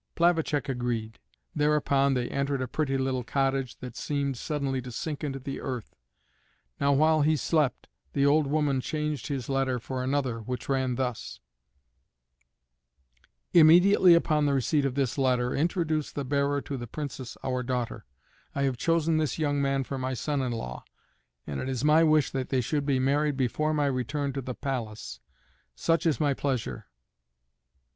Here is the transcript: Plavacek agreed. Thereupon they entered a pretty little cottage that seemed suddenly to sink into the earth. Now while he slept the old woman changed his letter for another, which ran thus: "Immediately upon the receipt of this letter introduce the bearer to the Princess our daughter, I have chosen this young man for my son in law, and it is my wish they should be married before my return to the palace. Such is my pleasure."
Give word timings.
Plavacek 0.15 0.67
agreed. 0.67 1.19
Thereupon 1.55 2.15
they 2.15 2.27
entered 2.29 2.59
a 2.59 2.67
pretty 2.67 2.97
little 2.97 3.23
cottage 3.23 3.77
that 3.81 3.95
seemed 3.95 4.35
suddenly 4.35 4.81
to 4.81 4.91
sink 4.91 5.23
into 5.23 5.37
the 5.37 5.59
earth. 5.61 5.93
Now 6.79 6.91
while 6.91 7.21
he 7.21 7.35
slept 7.37 7.87
the 8.13 8.25
old 8.25 8.47
woman 8.47 8.81
changed 8.81 9.27
his 9.27 9.47
letter 9.47 9.77
for 9.77 10.03
another, 10.03 10.39
which 10.39 10.67
ran 10.67 10.95
thus: 10.95 11.39
"Immediately 13.53 14.15
upon 14.15 14.47
the 14.47 14.55
receipt 14.55 14.85
of 14.85 14.95
this 14.95 15.19
letter 15.19 15.53
introduce 15.53 16.11
the 16.11 16.25
bearer 16.25 16.61
to 16.61 16.77
the 16.77 16.87
Princess 16.87 17.37
our 17.43 17.61
daughter, 17.61 18.07
I 18.55 18.63
have 18.63 18.77
chosen 18.77 19.17
this 19.17 19.37
young 19.37 19.61
man 19.61 19.83
for 19.83 19.99
my 19.99 20.15
son 20.15 20.41
in 20.41 20.51
law, 20.51 20.83
and 21.45 21.59
it 21.59 21.69
is 21.69 21.85
my 21.85 22.03
wish 22.03 22.31
they 22.31 22.59
should 22.61 22.87
be 22.87 22.97
married 22.97 23.37
before 23.37 23.71
my 23.71 23.85
return 23.85 24.33
to 24.33 24.41
the 24.41 24.55
palace. 24.55 25.19
Such 25.75 26.07
is 26.07 26.19
my 26.19 26.33
pleasure." 26.33 26.87